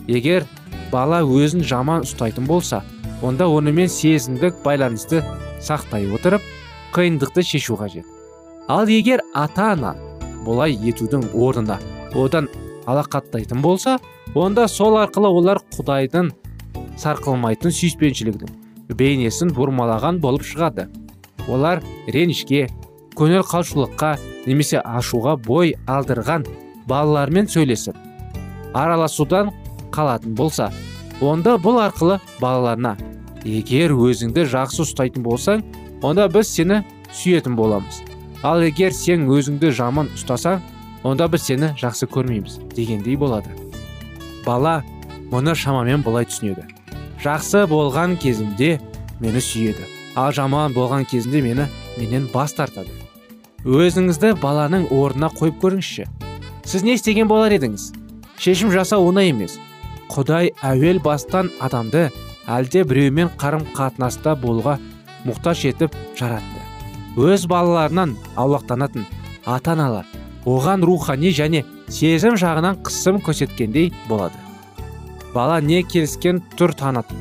Егер 0.09 0.45
бала 0.91 1.21
өзін 1.21 1.63
жаман 1.63 2.05
ұстайтын 2.07 2.47
болса 2.49 2.81
онда 3.21 3.47
онымен 3.51 3.89
сезімдік 3.91 4.61
байланысты 4.63 5.21
сақтай 5.61 6.07
отырып 6.15 6.41
қиындықты 6.95 7.43
шешу 7.43 7.77
қажет. 7.77 8.05
Ал 8.67 8.87
егер 8.89 9.21
ата 9.33 9.73
ана 9.73 9.95
бұлай 10.45 10.73
етудің 10.73 11.29
орнына 11.33 11.77
одан 12.15 12.49
алақаттайтын 12.89 13.61
болса 13.61 13.99
онда 14.33 14.67
сол 14.67 14.97
арқылы 14.97 15.29
олар 15.29 15.61
құдайдың 15.75 16.31
сарқылмайтын 16.97 17.75
сүйіспеншілігінің 17.75 18.95
бейнесін 18.97 19.53
бұрмалаған 19.53 20.19
болып 20.23 20.45
шығады. 20.47 20.87
Олар 21.49 21.83
ренішке 22.07 22.67
көңіл 23.17 23.43
қалшылыққа 23.45 24.15
немесе 24.47 24.81
ашуға 24.81 25.35
бой 25.37 25.75
алдырған 25.87 26.45
балалармен 26.87 27.49
сөйлесіп 27.49 27.97
араласудан 28.73 29.51
қалатын 29.93 30.35
болса 30.35 30.69
онда 31.21 31.57
бұл 31.61 31.79
арқылы 31.83 32.19
балаларына 32.39 32.95
егер 33.43 33.93
өзіңді 33.95 34.45
жақсы 34.53 34.83
ұстайтын 34.85 35.23
болсаң 35.25 35.63
онда 36.03 36.27
біз 36.31 36.47
сені 36.47 36.81
сүйетін 37.13 37.55
боламыз. 37.59 38.01
Ал 38.43 38.63
егер 38.63 38.93
сен 38.95 39.27
өзіңді 39.27 39.71
жаман 39.75 40.11
ұстасаң 40.15 40.61
онда 41.03 41.27
біз 41.31 41.47
сені 41.49 41.73
жақсы 41.79 42.07
көрмейміз 42.11 42.59
дегендей 42.75 43.19
болады. 43.19 43.51
Бала 44.45 44.79
мұны 45.31 45.55
шамамен 45.55 46.03
былай 46.05 46.27
түсінеді. 46.29 46.67
Жақсы 47.23 47.65
болған 47.67 48.15
кезімде 48.19 48.77
мені 49.19 49.43
сүйеді 49.43 49.87
ал 50.15 50.31
жаман 50.33 50.73
болған 50.73 51.05
кезінде 51.07 51.41
мені 51.41 51.67
менен 51.97 52.27
бас 52.33 52.53
тартады. 52.55 52.91
Өзіңізді 53.65 54.35
баланың 54.39 54.87
орнына 54.91 55.29
қойып 55.35 55.59
көріңізші. 55.63 56.07
Сіз 56.63 56.83
не 56.83 56.95
істеген 56.95 57.27
болар 57.27 57.51
едіңіз? 57.55 57.91
Шешім 58.39 58.71
жасау 58.71 59.07
оңай 59.09 59.31
емес. 59.33 59.57
Құдай 60.09 60.53
әуел 60.65 60.99
бастан 61.03 61.51
адамды 61.61 62.07
әлде 62.49 62.83
біреумен 62.89 63.29
қарым 63.39 63.67
қатынаста 63.75 64.35
болуға 64.41 64.79
мұқтаж 65.27 65.65
етіп 65.69 65.95
жаратты. 66.17 66.63
Өз 67.19 67.45
балаларынан 67.51 68.15
аулақтанатын 68.35 69.05
ата 69.45 69.73
аналар 69.75 70.05
оған 70.45 70.85
рухани 70.85 71.31
және 71.35 71.63
сезім 71.89 72.37
жағынан 72.39 72.79
қысым 72.85 73.19
көрсеткендей 73.21 73.91
болады. 74.07 74.33
Бала 75.33 75.59
не 75.61 75.83
келіскен 75.83 76.41
түр 76.57 76.73
танытып 76.73 77.17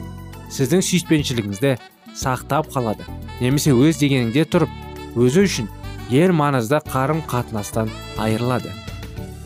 сіздің 0.55 0.85
сүйіспеншілігіңізді 0.89 1.75
сақтап 2.17 2.71
қалады 2.73 3.05
немесе 3.41 3.75
өз 3.77 4.01
дегеніңде 4.01 4.47
тұрып 4.49 5.19
өзі 5.19 5.45
үшін 5.49 5.69
ең 6.09 6.33
маңызды 6.39 6.81
қарым 6.89 7.21
қатынастан 7.29 7.91
айырылады. 8.17 8.73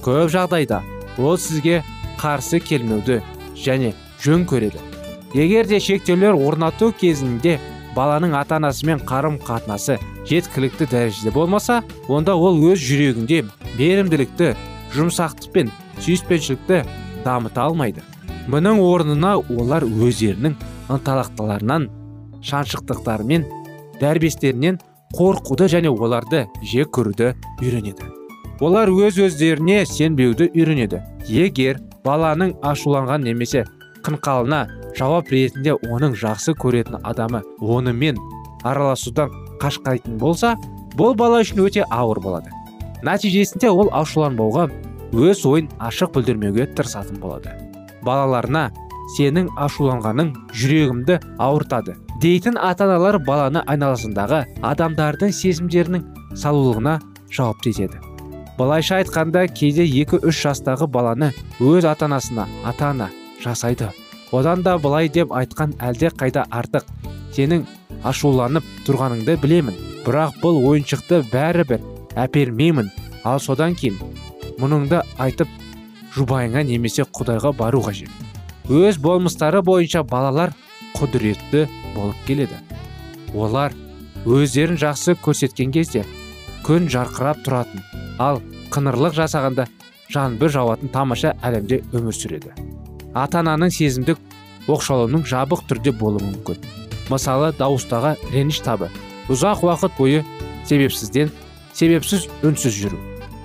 Көп 0.04 0.30
жағдайда 0.30 0.82
ол 1.18 1.38
сізге 1.38 1.82
қарсы 2.20 2.60
келмеуді 2.62 3.18
және 3.64 3.92
жөн 4.22 4.46
көреді. 4.46 4.80
Егер 5.34 5.66
де 5.66 5.80
шектеулер 5.80 6.34
орнату 6.36 6.92
кезінде 6.92 7.58
баланың 7.96 8.34
ата 8.36 8.58
анасымен 8.58 9.00
қарым 9.08 9.38
қатынасы 9.40 9.98
жеткілікті 10.28 10.88
дәрежеде 10.90 11.32
болмаса 11.32 11.80
онда 12.08 12.34
ол 12.36 12.60
өз 12.72 12.80
жүрегінде 12.80 13.42
берімділікті 13.78 14.52
жұмсақтық 14.96 15.52
пен 15.54 15.72
сүйіспеншілікті 16.04 16.82
дамыта 17.24 17.66
алмайды. 17.68 18.02
Мұның 18.50 18.80
орнына 18.82 19.36
олар 19.38 19.86
өздерінің 19.86 20.56
ынталақтыларынан 20.92 21.88
шаншықтықтарымен 22.42 23.46
дәрбестерінен 24.00 24.80
қорқуды 25.14 25.68
және 25.70 25.92
оларды 25.92 26.46
жек 26.66 26.90
көруді 26.96 27.32
үйренеді. 27.60 28.08
Олар 28.60 28.90
өз 28.90 29.20
өздеріне 29.22 29.84
сенбеуді 29.86 30.50
үйренеді. 30.52 31.02
Егер 31.28 31.80
баланың 32.04 32.54
ашуланған 32.66 33.24
немесе 33.26 33.64
қынқалына 34.06 34.62
жауап 34.98 35.30
ретінде 35.32 35.76
оның 35.88 36.16
жақсы 36.18 36.54
көретін 36.58 36.98
адамы 37.06 37.42
онымен 37.60 38.18
араласудан 38.64 39.32
қашқайтын 39.62 40.18
болса 40.18 40.56
бұл 40.98 41.16
бала 41.16 41.40
үшін 41.44 41.62
өте 41.66 41.86
ауыр 41.90 42.20
болады. 42.20 42.50
Нәтижесінде 43.06 43.70
ол 43.70 43.90
ашуланбауға 43.94 44.68
өз 45.12 45.44
ойын 45.48 45.70
ашық 45.80 46.14
білдірмеуге 46.16 46.68
тырысатын 46.76 47.18
болады. 47.22 47.54
Балаларына 48.02 48.70
сенің 49.16 49.50
ашуланғаның 49.60 50.32
жүрегімді 50.58 51.18
ауыртады 51.42 51.96
дейтін 52.22 52.58
ата 52.58 52.86
аналар 52.86 53.18
баланы 53.26 53.64
айналасындағы 53.66 54.44
адамдардың 54.62 55.34
сезімдерінің 55.34 56.06
салулығына 56.38 56.98
жауапты 57.34 57.74
етеді. 57.74 58.11
Былайша 58.58 59.00
айтқанда 59.00 59.46
кейде 59.48 59.84
2-3 59.88 60.30
жастағы 60.36 60.86
баланы 60.86 61.32
өз 61.60 61.86
ата 61.88 62.06
анасына 62.06 62.46
ата 62.64 62.90
ана 62.90 63.10
жасайды. 63.42 63.88
Одан 64.32 64.62
да 64.62 64.78
былай 64.78 65.08
деп 65.08 65.32
айтқан 65.32 65.74
әлде 65.80 66.10
қайда 66.16 66.44
артық. 66.50 66.84
Сенің 67.36 67.66
ашуланып 68.04 68.64
тұрғаныңды 68.86 69.36
білемін. 69.40 69.76
Бірақ 70.06 70.38
бұл 70.42 70.60
ойыншықты 70.68 71.22
бәрібір 71.32 71.80
әпермеймін. 72.16 72.90
Ал 73.24 73.40
содан 73.40 73.76
кейін 73.78 74.00
мұныңды 74.60 75.02
айтып 75.18 75.48
жұбайыңа 76.16 76.64
немесе 76.68 77.04
құдайға 77.04 77.54
бару 77.56 77.82
қажет. 77.84 78.10
Өз 78.68 78.98
болмыстары 79.00 79.62
бойынша 79.62 80.02
балалар 80.02 80.52
құдіретті 80.96 81.68
болып 81.94 82.26
келеді. 82.26 82.58
Олар 83.34 83.72
өздерін 84.26 84.76
жақсы 84.80 85.16
көрсеткен 85.22 85.72
кезде 85.72 86.04
күн 86.66 86.88
жарқырап 86.92 87.42
тұратын. 87.46 87.82
Ал 88.22 88.40
қыңырлық 88.72 89.16
жасағанда 89.16 89.66
жаңбыр 90.12 90.52
жауатын 90.52 90.92
тамаша 90.92 91.34
әлемде 91.42 91.82
өмір 91.92 92.14
сүреді. 92.16 92.52
Ата 93.14 93.42
ананың 93.42 93.72
сезімдік 93.74 94.20
оқшаулауының 94.70 95.24
жабық 95.28 95.64
түрде 95.68 95.92
болуы 95.92 96.22
мүмкін. 96.24 96.60
Мысалы 97.10 97.52
дауыстағы 97.58 98.14
реніш 98.32 98.62
табы. 98.64 98.88
Ұзақ 99.32 99.64
уақыт 99.66 99.96
бойы 99.98 100.22
себепсізден 100.68 101.32
себепсіз 101.74 102.28
үнсіз 102.42 102.78
жүру. 102.78 103.00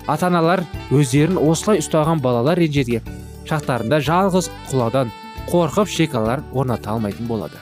Ата 0.06 0.28
аналар 0.30 0.64
өздерін 0.94 1.40
осылай 1.42 1.82
ұстаған 1.82 2.22
балалар 2.24 2.60
ренжеткен 2.60 3.04
шақтарында 3.48 4.00
жалғыз 4.04 4.50
құладан 4.70 5.10
қорқып 5.48 5.88
шекаралар 5.88 6.44
орната 6.52 6.92
алмайтын 6.92 7.28
болады. 7.28 7.60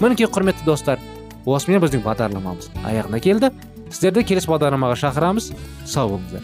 Мінекей 0.00 0.26
құрметті 0.30 0.66
достар 0.66 1.02
осымен 1.46 1.82
біздің 1.82 2.02
бағдарламамыз 2.06 2.70
аяғына 2.86 3.20
келді. 3.22 3.50
Сіздерді 3.94 4.24
келесі 4.26 4.50
бағдарламаға 4.50 4.98
шақырамыз 4.98 5.52
сау 5.86 6.16
болыңыздар 6.16 6.42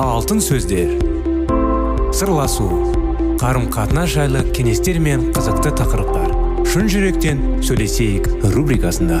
алтын 0.00 0.40
сөздер 0.40 0.96
сырласу 2.16 2.70
қарым 3.42 3.68
қатынас 3.74 4.14
жайлы 4.14 4.44
кеңестер 4.56 5.02
мен 5.04 5.28
қызықты 5.36 5.74
тақырыптар 5.82 6.32
шын 6.72 6.88
жүректен 6.88 7.44
сөйлесейік 7.66 8.30
рубрикасында 8.54 9.20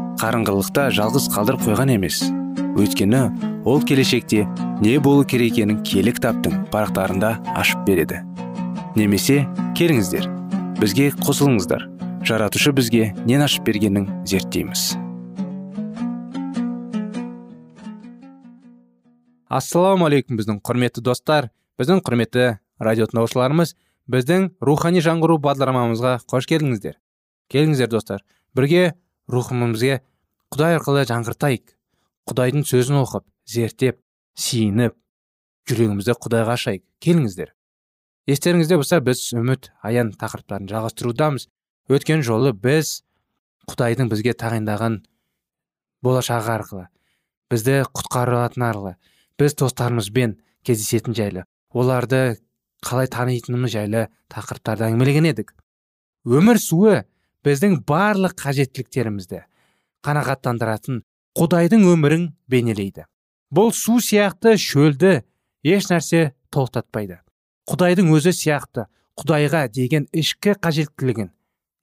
қарыңғылықта 0.21 0.83
жалғыз 0.93 1.23
қалдырып 1.33 1.63
қойған 1.65 1.95
емес. 1.95 2.19
Өйткені 2.77 3.21
ол 3.65 3.81
келешекте 3.81 4.43
не 4.83 4.99
болу 5.01 5.23
керек 5.25 5.55
екенін 5.55 5.79
киелі 5.81 6.13
кітаптың 6.13 6.67
парақтарында 6.69 7.31
ашып 7.57 7.81
береді. 7.87 8.19
Немесе 8.93 9.47
келіңіздер 9.79 10.27
бізге 10.77 11.07
қосылыңыздар. 11.25 11.87
Жаратушы 12.21 12.69
бізге 12.77 13.15
нен 13.25 13.41
ашып 13.41 13.65
бергенін 13.65 14.05
зерттейміз. 14.29 14.91
Ассалаумағалейкум 19.49 20.37
біздің 20.37 20.61
құрметті 20.61 21.01
достар 21.01 21.49
біздің 21.81 22.05
құрметті 22.05 22.45
радио 22.77 23.09
тыңдаушыларымыз 23.09 23.73
біздің 24.05 24.51
рухани 24.61 25.01
жаңғыру 25.01 25.41
бағдарламамызға 25.41 26.19
қош 26.29 26.45
келдіңіздер. 26.53 27.01
Келіңіздер 27.49 27.89
достар. 27.89 28.21
Бірге 28.55 28.93
рухымызге 29.31 30.01
құдай 30.51 30.77
арқылы 30.77 31.05
жаңғыртайық. 31.09 31.75
Құдайдың 32.27 32.65
сөзін 32.67 32.99
оқып 33.01 33.25
зерттеп 33.47 34.01
сиініп 34.35 34.97
жүрегімізді 35.71 36.15
құдайға 36.21 36.57
ашайық. 36.57 36.83
Келіңіздер. 37.01 37.53
Естеріңізде 38.29 38.77
болса 38.77 38.99
біз 39.01 39.23
үміт 39.33 39.71
аян 39.81 40.11
тақырыптарын 40.19 40.67
жалғастырудамыз. 40.69 41.47
Өткен 41.91 42.21
жолы 42.25 42.51
біз 42.53 43.01
құдайдың 43.71 44.11
бізге 44.11 44.35
тағайындаған 44.37 45.01
болашағы 46.05 46.53
арқылы 46.55 46.85
бізді 47.51 47.81
құтқаратын 47.89 48.65
арқылы 48.67 48.93
біз 49.39 49.55
достарымызбен 49.59 50.37
кездесетін 50.67 51.15
жайлы 51.17 51.45
оларды 51.73 52.39
қалай 52.85 53.09
танитынымыз 53.11 53.73
жайлы 53.75 54.07
тақырыптарды 54.33 54.87
әңгімелеген 54.87 55.29
едік. 55.29 55.53
Өмір 56.25 56.59
суы 56.61 57.01
біздің 57.45 57.81
барлық 57.87 58.37
қажеттіліктерімізді 58.41 59.43
қанағаттандыратын 60.05 61.03
құдайдың 61.37 61.85
өмірін 61.93 62.29
бейнелейді. 62.51 63.05
Бұл 63.51 63.73
су 63.75 63.99
сияқты 64.03 64.55
шөлді 64.59 65.21
еш 65.67 65.89
нәрсе 65.91 66.31
толықтатпайды 66.53 67.19
құдайдың 67.69 68.09
өзі 68.15 68.33
сияқты 68.35 68.87
құдайға 69.19 69.67
деген 69.71 70.07
ішкі 70.11 70.55
қажеттілігін 70.63 71.29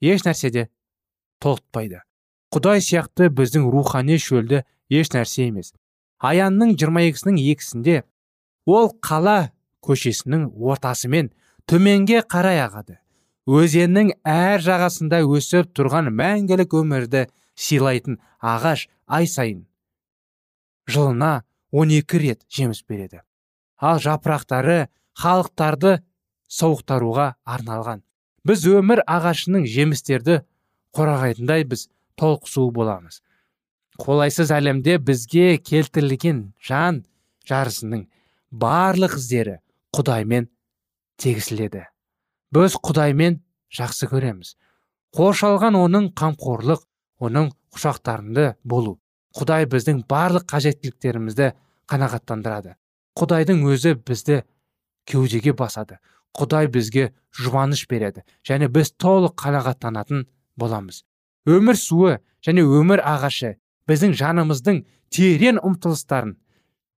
еш 0.05 0.25
нәрседе 0.27 0.69
толықтпайды 1.45 2.03
құдай 2.55 2.83
сияқты 2.85 3.29
біздің 3.31 3.69
рухани 3.73 4.19
шөлді 4.19 4.65
еш 4.91 5.13
нәрсе 5.13 5.49
емес. 5.49 5.75
Аянның 6.19 6.75
22-сінің 6.81 7.39
екісінде 7.53 8.03
ол 8.67 8.91
қала 9.05 9.53
көшесінің 9.85 10.49
ортасымен 10.57 11.31
төменге 11.69 12.25
қарай 12.25 12.63
ағады. 12.65 12.99
Өзеннің 13.49 14.15
әр 14.29 14.65
жағасында 14.65 15.23
өсіп 15.25 15.71
тұрған 15.77 16.11
мәңгілік 16.13 16.75
өмірді 16.81 17.29
сыйлайтын 17.59 18.21
ағаш 18.39 18.87
ай 19.07 19.27
сайын 19.27 19.65
жылына 20.89 21.43
12 21.73 22.19
рет 22.19 22.45
жеміс 22.49 22.83
береді. 22.89 23.21
Ал 23.77 24.01
жапырақтары 24.01 24.89
халықтарды 25.15 25.99
сауықтаруға 26.49 27.35
арналған. 27.45 28.03
Біз 28.47 28.65
өмір 28.67 29.03
ағашының 29.05 29.67
жемістерді 29.69 30.41
қорағайтындай 30.97 31.67
біз 31.69 31.89
толықсу 32.17 32.71
боламыз. 32.73 33.21
Қолайсыз 34.01 34.51
әлемде 34.55 34.97
бізге 34.99 35.59
келтірілген 35.59 36.55
жан 36.65 37.05
жарысының 37.49 38.07
барлық 38.51 39.19
іздері 39.19 39.59
құдаймен 39.95 40.49
тегісіледі. 41.21 41.85
Біз 42.55 42.79
құдаймен 42.81 43.43
жақсы 43.75 44.09
көреміз. 44.09 44.55
Қоршалған 45.13 45.77
оның 45.77 46.13
қамқорлық 46.17 46.87
оның 47.23 47.51
құшақтарында 47.75 48.55
болу. 48.65 48.99
Құдай 49.37 49.67
біздің 49.71 50.05
барлық 50.09 50.47
қажеттіліктерімізді 50.51 51.53
қанағаттандырады. 51.91 52.77
Құдайдың 53.19 53.65
өзі 53.69 53.95
бізді 53.99 54.43
кеудеге 55.09 55.53
басады. 55.53 55.99
Құдай 56.37 56.69
бізге 56.71 57.11
жұбаныш 57.35 57.87
береді 57.91 58.25
және 58.47 58.69
біз 58.73 58.93
толық 59.01 59.35
қанағаттанатын 59.41 60.27
боламыз. 60.57 61.05
Өмір 61.49 61.79
суы 61.79 62.19
және 62.45 62.63
өмір 62.63 63.03
ағашы 63.03 63.57
біздің 63.89 64.15
жанымыздың 64.21 64.83
терең 65.15 65.61
ұмтылыстарын 65.65 66.37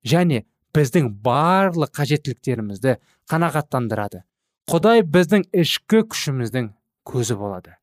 және 0.06 0.44
біздің 0.76 1.10
барлық 1.24 1.94
қажеттіліктерімізді 1.98 2.98
қанағаттандырады. 3.32 4.24
Құдай 4.70 5.04
біздің 5.04 5.48
ішкі 5.52 6.04
күшіміздің 6.12 6.72
көзі 7.08 7.38
болады. 7.40 7.78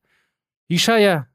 Ишая 0.69 1.27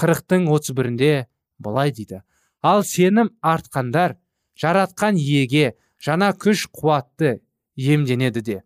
қырықтың 0.00 0.48
отыз 0.50 0.74
бірінде 0.76 1.26
былай 1.58 1.92
дейді. 1.92 2.22
Ал 2.62 2.82
сенім 2.82 3.30
артқандар 3.42 4.16
жаратқан 4.58 5.18
иеге 5.20 5.74
жаңа 6.00 6.32
күш 6.32 6.66
қуатты 6.72 7.40
емденеді 7.76 8.42
де. 8.42 8.58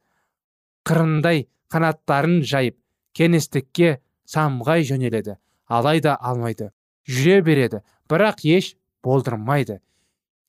Қырындай 0.84 1.48
қанаттарын 1.72 2.42
жайып 2.42 2.78
кеңістікке 3.16 3.98
самғай 4.24 4.84
жөнеледі. 4.88 5.36
Алайда 5.66 6.16
алмайды. 6.16 6.70
Жүре 7.08 7.42
береді. 7.44 7.82
Бірақ 8.08 8.44
еш 8.44 8.74
болдырмайды. 9.04 9.80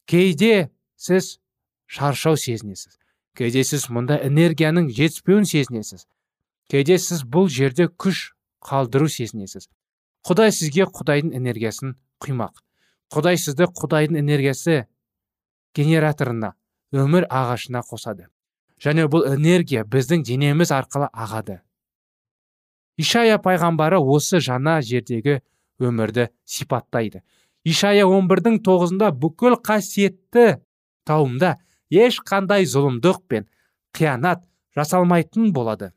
Кейде 0.07 0.69
сіз 0.95 1.39
шаршау 1.87 2.37
сезінесіз. 2.37 2.99
Кейде 3.35 3.63
сіз 3.63 3.87
мұнда 3.91 4.19
энергияның 4.25 4.89
жетіспеуін 4.91 5.45
сезінесіз. 5.47 6.07
Кейде 6.69 6.97
сіз 6.99 7.23
бұл 7.23 7.49
жерде 7.51 7.87
күш 7.87 8.33
қалдыру 8.63 9.09
сезінесіз. 9.09 9.69
Құдай 10.27 10.51
сізге 10.55 10.88
құдайдың 10.89 11.36
энергиясын 11.38 11.95
құймақ. 12.23 12.60
Құдай 13.13 13.39
сізді 13.41 13.69
құдайдың 13.79 14.19
энергиясы 14.19 14.84
генераторына 15.75 16.53
өмір 16.93 17.27
ағашына 17.29 17.82
қосады. 17.86 18.27
Және 18.79 19.08
бұл 19.12 19.25
энергия 19.27 19.84
біздің 19.84 20.23
денеміз 20.27 20.71
арқылы 20.71 21.10
ағады. 21.13 21.60
Ишая 22.99 23.39
пайғамбары 23.39 23.99
осы 23.99 24.39
жаңа 24.43 24.79
жердегі 24.84 25.39
өмірді 25.79 26.29
сипаттайды. 26.45 27.23
Ишая 27.63 28.05
11-дің 28.08 28.60
тоғызында 28.63 29.12
бүкіл 29.15 29.58
қасиетті 29.63 30.60
тауымда 31.08 31.58
ешқандай 31.91 32.67
зұлымдық 32.67 33.21
пен 33.27 33.47
қиянат 33.95 34.43
жасалмайтын 34.75 35.51
болады. 35.53 35.91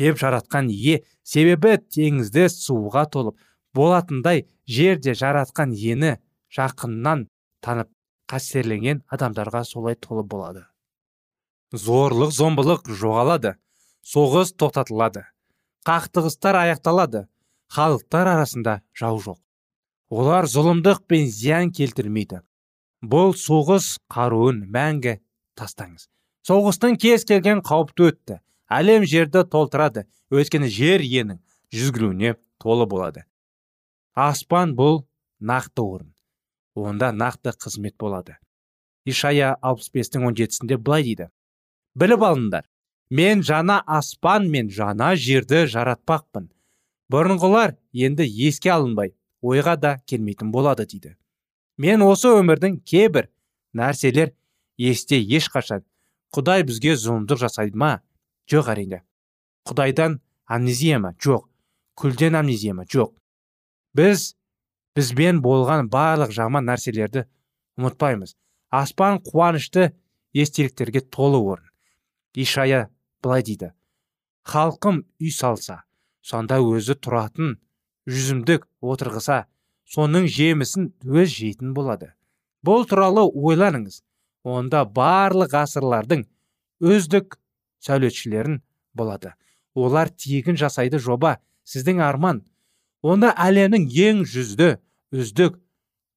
Деп 0.00 0.18
жаратқан 0.20 0.70
ие 0.72 1.02
себебі 1.22 1.76
теңізді 1.96 2.48
суға 2.52 3.04
толып 3.10 3.38
болатындай 3.74 4.46
жерде 4.66 5.14
жаратқан 5.14 5.74
ені 5.74 6.16
жақыннан 6.54 7.28
танып 7.64 7.90
қастерленген 8.30 9.02
адамдарға 9.12 9.64
солай 9.68 9.94
толы 9.94 10.24
болады. 10.24 10.64
Зорлық 11.74 12.32
зомбылық 12.34 12.88
жоғалады 12.88 13.56
соғыс 14.06 14.54
тоқтатылады 14.60 15.24
қақтығыстар 15.84 16.60
аяқталады 16.62 17.26
халықтар 17.74 18.30
арасында 18.34 18.80
жау 18.96 19.18
жоқ. 19.20 19.38
Олар 20.08 20.46
зұлымдық 20.48 21.04
пен 21.08 21.26
зиян 21.28 21.72
келтірмейді. 21.74 22.40
Бұл 23.04 23.34
соғыс 23.36 23.98
қаруын 24.12 24.62
мәңгі 24.72 25.18
тастаңыз. 25.58 26.08
Соғыстың 26.46 26.96
кез 27.00 27.24
келген 27.28 27.60
қауіпті 27.64 28.08
өтті. 28.08 28.38
Әлем 28.68 29.04
жерді 29.08 29.44
толтырады 29.50 30.06
өйткені 30.32 30.68
жер 30.68 31.04
енің 31.04 31.40
жүзгілуіне 31.74 32.36
толы 32.62 32.86
болады. 32.86 33.24
Аспан 34.14 34.74
бұл 34.78 35.04
нақты 35.40 35.82
орын 35.82 36.14
онда 36.74 37.12
нақты 37.12 37.54
қызмет 37.54 37.96
болады. 37.98 38.36
Ишая 39.04 39.56
65-тің 39.62 40.24
17-сінде 40.30 40.78
былай 40.78 41.04
дейді. 41.04 41.28
Біліп 41.94 42.24
алыңдар 42.26 42.64
мен 43.10 43.42
жаңа 43.44 43.82
аспан 43.86 44.48
мен 44.50 44.70
жаңа 44.72 45.14
жерді 45.14 45.64
жаратпақпын. 45.70 46.48
Бұрынғылар 47.12 47.76
енді 47.92 48.24
еске 48.24 48.72
алынбай 48.72 49.12
ойға 49.42 49.76
да 49.76 49.92
келмейтін 50.08 50.50
болады 50.50 50.86
дейді. 50.88 51.14
Мен 51.76 52.02
осы 52.02 52.32
өмірдің 52.32 52.80
кейбір 52.86 53.28
нәрселер 53.76 54.32
есте 54.78 55.20
ешқашан. 55.20 55.84
Құдай 56.34 56.64
бізге 56.66 56.96
зұлымдық 56.98 57.44
жасайды 57.44 57.78
ма? 57.78 58.00
Жоқ 58.50 58.70
әрине. 58.74 59.02
Құдайдан 59.68 60.20
амнезия 60.46 60.98
ма 61.00 61.14
жоқ. 61.20 61.46
Күлден 61.96 62.36
амнезия 62.38 62.74
ма 62.74 62.84
жоқ. 62.84 63.14
Біз 63.94 64.34
бізбен 64.96 65.40
болған 65.42 65.88
барлық 65.90 66.34
жаман 66.34 66.66
нәрселерді 66.68 67.24
ұмытпаймыз. 67.78 68.34
Аспан 68.70 69.20
қуанышты 69.22 69.92
естеліктерге 70.34 71.00
толы 71.00 71.38
орын. 71.38 71.70
Ишая 72.34 72.88
былай 73.22 73.42
дейді. 73.42 73.72
Халқым 74.44 75.04
үй 75.22 75.30
салса 75.32 75.84
сонда 76.20 76.58
өзі 76.60 76.96
тұратын 76.98 77.56
жүзімдік 78.10 78.66
отырғыса 78.82 79.44
соның 79.94 80.26
жемісін 80.28 80.90
өз 81.04 81.30
жейтін 81.32 81.72
болады. 81.76 82.12
Бұл 82.64 82.84
туралы 82.88 83.24
ойланыңыз. 83.24 84.02
Онда 84.44 84.82
барлық 84.84 85.54
ғасырлардың 85.54 86.26
өздік 86.84 87.38
сәулетшілерін 87.84 88.60
болады. 88.96 89.34
Олар 89.74 90.08
тегін 90.08 90.56
жасайды 90.56 90.98
жоба. 90.98 91.38
Сіздің 91.64 92.00
арман. 92.04 92.42
Онда 93.02 93.32
әлемнің 93.40 93.88
ең 93.88 94.22
жүзді 94.28 94.76
үздік 95.12 95.58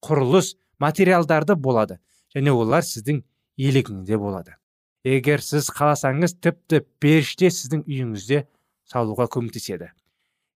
құрылыс 0.03 0.55
материалдарды 0.79 1.55
болады. 1.55 1.99
Және 2.35 2.53
олар 2.53 2.85
сіздің 2.85 3.23
иелігіңізде 3.57 4.19
болады. 4.19 4.55
Егер 5.07 5.41
сіз 5.41 5.71
қаласаңыз 5.71 6.37
тіпті 6.43 6.83
періште 7.01 7.49
сіздің 7.53 7.85
үйіңізде 7.87 8.43
салуға 8.91 9.27
көмектеседі. 9.31 9.89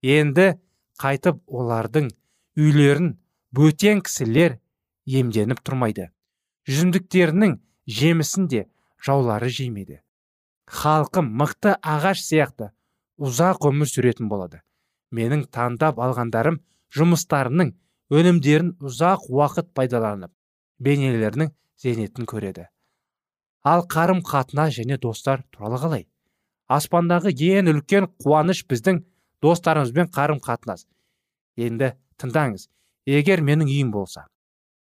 Енді 0.04 0.54
қайтып 1.02 1.40
олардың 1.48 2.12
үйлерін 2.60 3.16
бөтен 3.56 4.04
кісілер 4.06 4.60
емденіп 5.08 5.64
тұрмайды. 5.64 6.12
Жүзімдіктерінің 6.68 7.58
жемісін 7.88 8.48
де 8.52 8.66
жаулары 9.02 9.50
жеймеді 9.50 10.02
халқым 10.72 11.28
мықты 11.40 11.76
ағаш 11.84 12.24
сияқты. 12.24 12.72
Ұзақ 13.22 13.68
өмір 13.70 13.90
сүретін 13.92 14.30
болады. 14.32 14.62
Менің 15.12 15.46
таңдап 15.52 16.00
алғандарым 16.00 16.62
жұмыстарының 16.96 17.74
өнімдерін 18.12 18.78
ұзақ 18.80 19.28
уақыт 19.30 19.74
пайдаланып 19.76 20.32
бейнелерінің 20.80 21.52
зейнетін 21.84 22.28
көреді. 22.28 22.70
Ал 23.64 23.86
қарым 23.86 24.24
қатынас 24.26 24.74
және 24.80 24.98
достар 24.98 25.44
туралы 25.52 25.78
қалай? 25.82 26.08
Аспандағы 26.72 27.34
ең 27.36 27.70
үлкен 27.76 28.08
қуаныш 28.24 28.64
біздің 28.72 29.04
достарымызбен 29.44 30.10
қарым 30.16 30.40
қатынас 30.42 30.88
енді 31.58 31.92
тыңдаңыз 32.22 32.70
егер 33.06 33.44
менің 33.44 33.68
үйім 33.68 33.92
болса. 33.92 34.26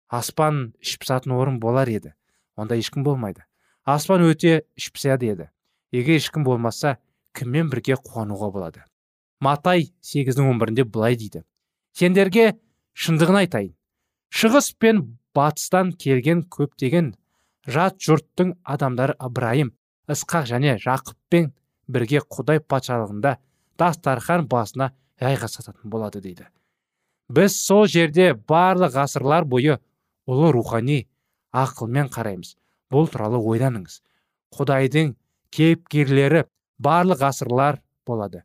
Аспан 0.07 0.75
іш 0.79 0.99
пысатын 1.01 1.33
орын 1.33 1.59
болар 1.59 1.89
еді. 1.89 2.13
Онда 2.55 2.77
ешкім 2.77 3.03
болмайды. 3.03 3.43
Аспан 3.83 4.21
өте 4.21 4.61
іш 4.77 4.91
пысады 4.93 5.31
еді. 5.33 5.49
Егер 5.93 6.19
ешкім 6.19 6.43
болмаса 6.47 6.97
кіммен 7.37 7.69
бірге 7.71 7.97
қуануға 8.01 8.49
болады? 8.51 8.83
Матай 9.39 9.91
сегіздің 10.01 10.49
он 10.49 10.59
бірінде 10.61 10.83
былай 10.83 11.17
дейді. 11.19 11.43
Сендерге 11.93 12.53
шындығын 12.97 13.43
айтайын. 13.43 13.73
Шығыс 14.33 14.73
пен 14.79 15.03
батыстан 15.35 15.93
келген 15.93 16.45
көптеген 16.49 17.13
жат 17.67 17.99
жұрттың 18.01 18.55
адамдары 18.63 19.15
ыбырайым 19.21 19.73
ысқақ 20.09 20.49
және 20.49 20.77
жақыппен 20.83 21.51
бірге 21.87 22.23
құдай 22.25 22.59
патшалығында 22.59 23.37
дастархан 23.79 24.47
басына 24.47 24.91
сататын 25.19 25.89
болады 25.89 26.21
дейді. 26.21 26.47
Біз 27.29 27.55
сол 27.55 27.87
жерде 27.87 28.33
барлық 28.33 28.93
ғасырлар 28.97 29.45
бойы 29.45 29.79
ұлы 30.27 30.51
рухани 30.51 31.07
ақылмен 31.53 32.09
қараймыз. 32.11 32.57
Бұл 32.91 33.07
туралы 33.07 33.39
ойланыңыз. 33.39 34.01
Құдайдың 34.53 35.15
кейіпкерлері 35.53 36.43
барлық 36.81 37.21
ғасырлар 37.21 37.79
болады. 38.07 38.43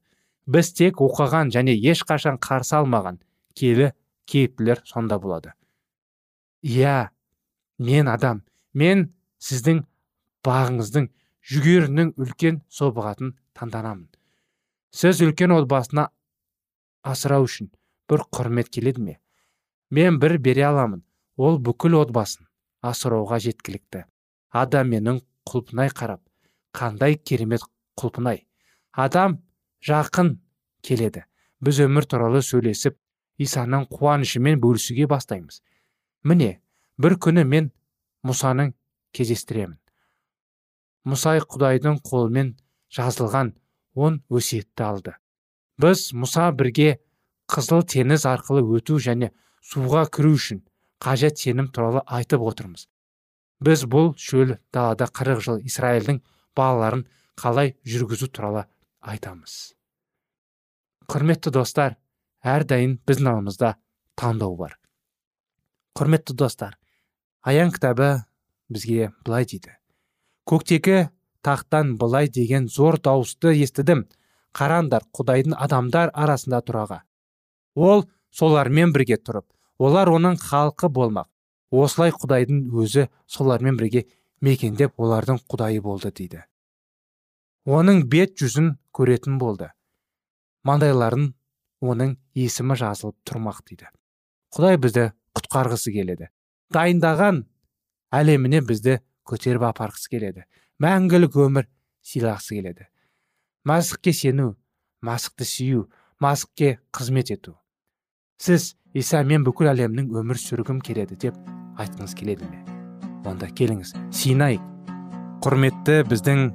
Біз 0.48 0.72
тек 0.76 1.00
оқыған 1.04 1.52
және 1.52 1.74
ешқашан 1.76 2.38
қарсы 2.40 2.76
алмаған 2.78 3.20
келі 3.56 3.92
кейіптілер 4.28 4.82
сонда 4.88 5.18
болады. 5.18 5.52
Иә 6.62 7.10
мен 7.78 8.08
адам 8.08 8.42
мен 8.74 9.08
сіздің 9.40 9.82
бағыңыздың 10.46 11.08
жүгерінің 11.52 12.14
үлкен 12.20 12.62
собығатын 12.68 13.34
таңданамын. 13.56 14.08
Сіз 14.90 15.22
үлкен 15.24 15.52
отбасына 15.56 16.08
асырау 17.04 17.48
үшін 17.48 17.70
бір 18.10 18.24
құрмет 18.32 18.72
келеді 18.72 19.04
ме? 19.04 19.18
Мен 19.90 20.18
бір 20.20 20.38
бере 20.38 20.64
аламын. 20.68 21.04
Ол 21.36 21.60
бүкіл 21.62 21.94
отбасын 22.00 22.48
асырауға 22.82 23.38
жеткілікті. 23.44 24.04
Адам 24.50 24.90
менің 24.90 25.20
құлпынай 25.48 25.92
қарап 25.94 26.22
қандай 26.78 27.18
керемет 27.18 27.64
құлпынай 27.98 28.44
адам 28.92 29.38
жақын 29.84 30.36
келеді. 30.82 31.24
Біз 31.60 31.80
өмір 31.82 32.06
туралы 32.06 32.42
сөйлесіп 32.42 32.96
исаның 33.42 33.88
қуанышымен 33.90 34.60
бөлісуге 34.62 35.08
бастаймыз. 35.10 35.60
Міне 36.22 36.60
бір 36.98 37.16
күні 37.22 37.44
мен 37.46 37.70
мұсаның 38.26 38.72
кездестіремін. 39.14 39.78
Мұсай 41.08 41.42
құдайдың 41.42 42.00
қолымен 42.06 42.54
жазылған 42.94 43.54
он 43.94 44.20
өсиетті 44.30 44.84
алды. 44.86 45.14
Біз 45.78 46.10
мұса 46.14 46.50
бірге 46.54 46.98
қызыл 47.50 47.84
теңіз 47.86 48.26
арқылы 48.28 48.64
өту 48.78 48.98
және 49.02 49.30
суға 49.62 50.06
кіру 50.12 50.34
үшін 50.36 50.62
қажет 51.02 51.38
сенім 51.38 51.70
туралы 51.74 52.02
айтып 52.06 52.42
отырмыз. 52.42 52.88
Біз 53.62 53.86
бұл 53.90 54.12
шөл 54.18 54.58
далада 54.74 55.08
қырық 55.10 55.42
жыл 55.46 55.62
израильдің 55.66 56.20
балаларын 56.56 57.04
қалай 57.38 57.74
жүргізу 57.84 58.28
туралы 58.32 58.64
айтамыз. 59.00 59.74
Құрметті 61.08 61.52
достар 61.54 61.96
әрдайым 62.44 62.98
біздің 63.08 63.30
алдымызда 63.32 63.74
таңдау 64.18 64.56
бар. 64.56 64.78
Құрметті 65.98 66.36
достар 66.36 66.78
аян 67.42 67.72
кітабы 67.72 68.24
бізге 68.68 69.12
былай 69.24 69.48
дейді. 69.48 69.74
Көктегі 70.48 71.08
тақтан 71.44 71.96
былай 71.98 72.28
деген 72.28 72.68
зор 72.68 73.00
дауысты 73.00 73.54
естідім. 73.56 74.06
Қараңдар 74.56 75.04
құдайдың 75.14 75.54
адамдар 75.60 76.10
арасында 76.14 76.62
тұраға 76.64 77.02
ол 77.78 78.04
солармен 78.34 78.92
бірге 78.94 79.18
тұрып 79.22 79.46
олар 79.78 80.10
оның 80.10 80.38
халқы 80.42 80.90
болмақ. 80.90 81.28
Осылай 81.70 82.12
құдайдың 82.16 82.62
өзі 82.72 83.08
солармен 83.28 83.76
бірге 83.76 84.06
мекендеп 84.44 84.98
олардың 85.00 85.40
құдайы 85.50 85.82
болды 85.82 86.12
дейді. 86.14 86.44
Оның 87.66 88.04
бет 88.08 88.36
жүзін 88.40 88.76
көретін 88.96 89.38
болды. 89.40 89.70
Маңдайларын 90.64 91.32
оның 91.84 92.16
есімі 92.38 92.76
жазылып 92.78 93.16
тұрмақ 93.28 93.60
дейді. 93.68 93.90
Құдай 94.54 94.78
бізді 94.80 95.04
құтқарғысы 95.36 95.92
келеді. 95.94 96.30
Дайындаған 96.72 97.42
әлеміне 98.14 98.62
бізді 98.66 98.98
көтеріп 99.28 99.68
апарғысы 99.68 100.10
келеді. 100.14 100.46
Мәңгілік 100.82 101.36
өмір 101.44 101.68
сыйлағысы 102.06 102.58
келеді. 102.58 102.88
Мәсіхке 103.68 104.14
сену 104.16 104.54
мәсіхті 105.04 105.48
сүю 105.48 105.84
мәсіхке 106.22 106.78
қызмет 106.94 107.34
ету. 107.34 107.58
Сіз 108.38 108.74
иса 108.94 109.22
мен 109.26 109.44
бүкіл 109.46 109.72
әлемнің 109.74 110.10
өмір 110.22 110.40
сүргім 110.40 110.82
келеді 110.82 111.20
деп 111.28 111.38
айтқыңыз 111.78 112.18
келеді 112.18 112.50
ме? 112.50 112.77
Онда 113.26 113.48
келіңіз. 113.50 113.94
Сиынайық 114.14 114.62
құрметті 115.44 116.02
біздің 116.10 116.46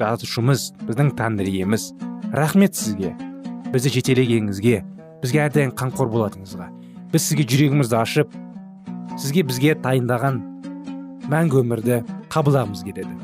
жазушымыз 0.00 0.70
біздің 0.86 1.12
тәңір 1.18 1.52
иеміз 1.52 1.90
рахмет 2.32 2.76
сізге. 2.78 3.12
Бізді 3.72 3.96
жетелегеніңізге. 3.98 4.80
Бізге 5.22 5.46
әрдайым 5.46 5.72
қамқор 5.76 6.12
болатыныңызға 6.12 6.70
біз 7.12 7.24
сізге 7.30 7.46
жүрегімізді 7.48 7.96
ашып 7.96 8.34
сізге 9.16 9.44
бізге 9.48 9.74
тайындаған 9.80 10.40
мәңгі 11.32 11.62
өмірді 11.62 12.00
қабылдағымыз 12.32 12.82
келеді. 12.86 13.14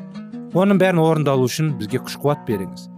Оның 0.57 0.81
бәрін 0.81 1.03
орындалу 1.03 1.49
үшін 1.49 1.75
бізге 1.81 2.01
күш 2.07 2.19
қуат 2.23 2.45
беріңіз. 2.49 2.89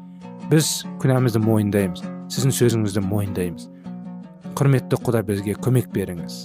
Біз 0.51 0.73
күнәмізді 1.03 1.43
мойындаймыз. 1.45 2.05
Сіздің 2.35 2.57
сөзіңізді 2.61 3.05
мойындаймыз. 3.09 3.69
Құрметті 4.59 5.01
құда 5.07 5.25
бізге 5.27 5.57
көмек 5.59 5.91
беріңіз. 5.95 6.45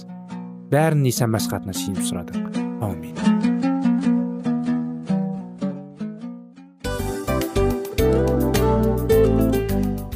Бәрін 0.72 1.06
иса 1.10 1.30
мәсіх 1.30 1.60
атына 1.60 1.76
сүйініп 1.76 2.10
сұрадық. 2.10 2.64
Аумин 2.80 3.39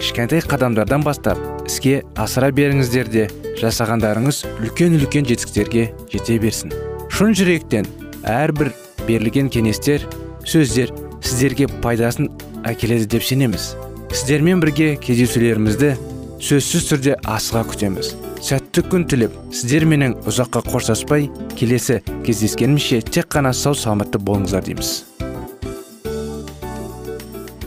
кішкентай 0.00 0.40
қадамдардан 0.40 1.02
бастап 1.04 1.38
іске 1.68 2.00
асыра 2.16 2.48
беріңіздер 2.56 3.08
де 3.12 3.26
жасағандарыңыз 3.60 4.38
үлкен 4.62 4.96
үлкен 4.96 5.26
жетістіктерге 5.28 5.90
жете 6.08 6.38
берсін. 6.40 6.72
Шын 7.12 7.36
жүректен 7.36 7.88
әрбір 8.24 8.72
берілген 9.04 9.50
кеңестер 9.52 10.06
сөздер 10.48 10.94
сіздерге 11.20 11.68
пайдасын 11.84 12.30
әкеледі 12.64 13.10
деп 13.12 13.26
сенеміз. 13.28 13.74
Сіздермен 14.14 14.64
бірге 14.64 14.94
кездесулерімізді 15.04 15.92
сөзсіз 16.40 16.88
түрде 16.94 17.18
асыға 17.28 17.66
күтеміз. 17.68 18.14
Сәтті 18.40 18.86
күн 18.88 19.04
тілеп 19.04 19.36
сіздер 19.52 19.84
менің 19.84 20.16
ұзаққа 20.24 20.64
қоштаспай 20.70 21.28
келесі 21.60 22.00
кездескенімізше 22.24 23.04
тек 23.04 23.28
қана 23.36 23.52
сау 23.52 23.76
саламатты 23.76 24.16
болыңыздар 24.16 24.64
дейміз. 24.64 25.09